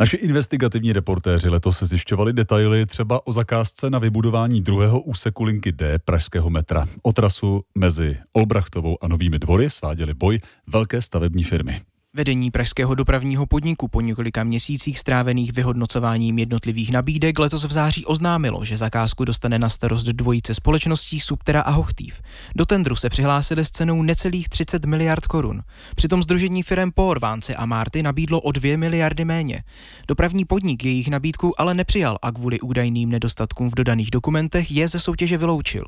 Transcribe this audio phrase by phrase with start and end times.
[0.00, 5.98] Naši investigativní reportéři letos zjišťovali detaily třeba o zakázce na vybudování druhého úseku linky D
[5.98, 6.86] pražského metra.
[7.02, 11.80] O trasu mezi Olbrachtovou a Novými dvory sváděli boj velké stavební firmy.
[12.16, 18.64] Vedení pražského dopravního podniku po několika měsících strávených vyhodnocováním jednotlivých nabídek letos v září oznámilo,
[18.64, 22.22] že zakázku dostane na starost dvojice společností Subtera a Hochtýv.
[22.56, 25.62] Do tendru se přihlásili s cenou necelých 30 miliard korun.
[25.96, 29.64] Přitom združení firm Porvánce a Marty nabídlo o 2 miliardy méně.
[30.08, 35.00] Dopravní podnik jejich nabídku ale nepřijal a kvůli údajným nedostatkům v dodaných dokumentech je ze
[35.00, 35.84] soutěže vyloučil.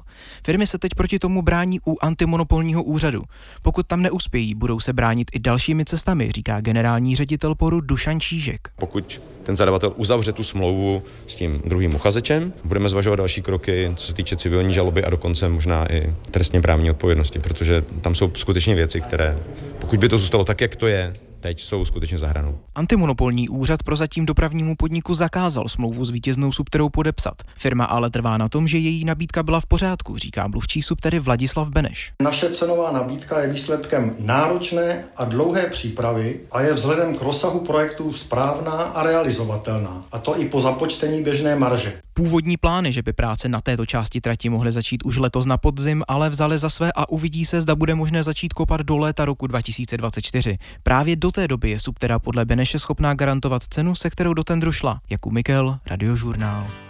[0.46, 3.22] Firmy se teď proti tomu brání u antimonopolního úřadu.
[3.62, 8.20] Pokud tam neuspějí, budou se bránit i dalšími cestami cestami, říká generální ředitel poru Dušan
[8.20, 8.68] Čížek.
[8.76, 14.06] Pokud ten zadavatel uzavře tu smlouvu s tím druhým uchazečem, budeme zvažovat další kroky, co
[14.06, 18.74] se týče civilní žaloby a dokonce možná i trestně právní odpovědnosti, protože tam jsou skutečně
[18.74, 19.38] věci, které,
[19.78, 22.58] pokud by to zůstalo tak, jak to je, teď jsou skutečně za hranou.
[22.74, 27.42] Antimonopolní úřad prozatím dopravnímu podniku zakázal smlouvu s vítěznou Subterou podepsat.
[27.56, 31.68] Firma ale trvá na tom, že její nabídka byla v pořádku, říká mluvčí Subtery Vladislav
[31.68, 32.12] Beneš.
[32.22, 38.12] Naše cenová nabídka je výsledkem náročné a dlouhé přípravy a je vzhledem k rozsahu projektů
[38.12, 41.92] správná a realizovatelná, a to i po započtení běžné marže.
[42.16, 46.02] Původní plány, že by práce na této části trati mohly začít už letos na podzim,
[46.08, 49.46] ale vzali za své a uvidí se, zda bude možné začít kopat do léta roku
[49.46, 50.58] 2024.
[50.82, 54.72] Právě do té doby je Subtera podle Beneše schopná garantovat cenu, se kterou do tendru
[54.72, 55.00] šla.
[55.10, 56.83] Jakub Mikel, Radiožurnál.